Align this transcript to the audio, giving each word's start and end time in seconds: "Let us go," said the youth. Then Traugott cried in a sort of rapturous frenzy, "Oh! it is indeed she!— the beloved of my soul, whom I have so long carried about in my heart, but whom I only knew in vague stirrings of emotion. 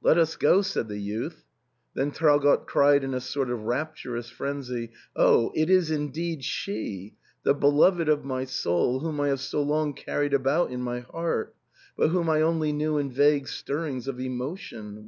"Let 0.00 0.16
us 0.16 0.36
go," 0.36 0.62
said 0.62 0.86
the 0.86 1.00
youth. 1.00 1.42
Then 1.94 2.12
Traugott 2.12 2.68
cried 2.68 3.02
in 3.02 3.12
a 3.14 3.20
sort 3.20 3.50
of 3.50 3.64
rapturous 3.64 4.30
frenzy, 4.30 4.92
"Oh! 5.16 5.50
it 5.56 5.68
is 5.68 5.90
indeed 5.90 6.44
she!— 6.44 7.16
the 7.44 7.52
beloved 7.52 8.08
of 8.08 8.24
my 8.24 8.44
soul, 8.44 9.00
whom 9.00 9.20
I 9.20 9.26
have 9.26 9.40
so 9.40 9.60
long 9.60 9.92
carried 9.92 10.34
about 10.34 10.70
in 10.70 10.82
my 10.82 11.00
heart, 11.00 11.52
but 11.96 12.10
whom 12.10 12.30
I 12.30 12.42
only 12.42 12.72
knew 12.72 12.96
in 12.98 13.10
vague 13.10 13.48
stirrings 13.48 14.06
of 14.06 14.20
emotion. 14.20 15.04